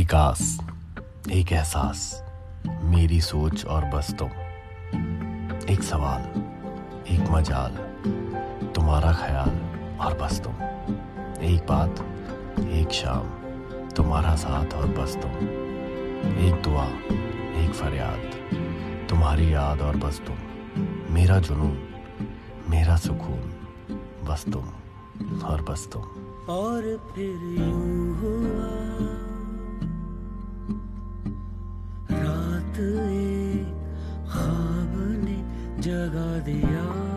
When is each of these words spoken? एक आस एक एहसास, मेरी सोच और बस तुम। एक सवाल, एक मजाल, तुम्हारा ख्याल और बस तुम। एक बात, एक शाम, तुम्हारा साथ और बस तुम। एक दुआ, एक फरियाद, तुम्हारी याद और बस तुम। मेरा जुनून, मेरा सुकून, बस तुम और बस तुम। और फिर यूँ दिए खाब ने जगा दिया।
एक 0.00 0.14
आस 0.14 0.58
एक 1.32 1.52
एहसास, 1.52 2.24
मेरी 2.84 3.20
सोच 3.20 3.66
और 3.66 3.84
बस 3.84 4.14
तुम। 4.14 4.28
एक 5.70 5.82
सवाल, 5.82 6.22
एक 7.08 7.30
मजाल, 7.30 7.70
तुम्हारा 8.74 9.12
ख्याल 9.12 9.50
और 9.98 10.18
बस 10.18 10.40
तुम। 10.40 10.52
एक 11.42 11.66
बात, 11.68 12.00
एक 12.60 12.90
शाम, 12.90 13.24
तुम्हारा 13.88 14.36
साथ 14.36 14.74
और 14.74 14.86
बस 14.86 15.16
तुम। 15.16 15.30
एक 16.38 16.62
दुआ, 16.64 16.86
एक 17.62 17.70
फरियाद, 17.74 18.30
तुम्हारी 19.08 19.54
याद 19.54 19.80
और 19.80 19.96
बस 19.96 20.22
तुम। 20.26 20.36
मेरा 21.14 21.38
जुनून, 21.38 21.78
मेरा 22.70 22.96
सुकून, 22.96 23.54
बस 24.24 24.44
तुम 24.52 24.64
और 25.40 25.62
बस 25.62 25.88
तुम। 25.92 26.02
और 26.48 27.12
फिर 27.14 27.60
यूँ 27.60 27.99
दिए 32.80 33.64
खाब 34.28 34.92
ने 35.24 35.36
जगा 35.82 36.38
दिया। 36.38 37.09